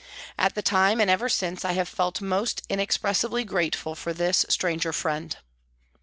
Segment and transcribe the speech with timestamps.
[0.35, 4.93] At the time and ever since I have felt most inexpressibly grateful to this stranger
[4.93, 5.37] friend.